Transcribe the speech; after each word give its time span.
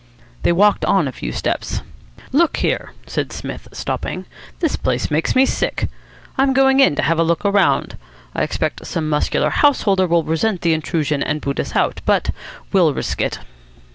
They 0.41 0.51
walked 0.51 0.83
on 0.85 1.07
a 1.07 1.11
few 1.11 1.31
steps. 1.31 1.83
"Look 2.31 2.57
here," 2.57 2.93
said 3.05 3.31
Psmith, 3.31 3.67
stopping. 3.71 4.25
"This 4.59 4.75
place 4.75 5.11
makes 5.11 5.35
me 5.35 5.45
sick. 5.45 5.89
I'm 6.39 6.53
going 6.53 6.79
in 6.79 6.95
to 6.95 7.03
have 7.03 7.19
a 7.19 7.23
look 7.23 7.43
round. 7.43 7.97
I 8.33 8.41
expect 8.41 8.87
some 8.87 9.07
muscular 9.07 9.51
householder 9.51 10.07
will 10.07 10.23
resent 10.23 10.61
the 10.61 10.73
intrusion 10.73 11.21
and 11.21 11.39
boot 11.39 11.59
us 11.59 11.75
out, 11.75 12.01
but 12.07 12.31
we'll 12.73 12.95
risk 12.95 13.21
it." 13.21 13.41